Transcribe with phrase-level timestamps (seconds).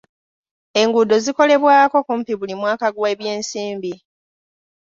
[0.81, 3.93] Enguudo zikolebwako kumpi buli mwaka gw'ebyensimbi.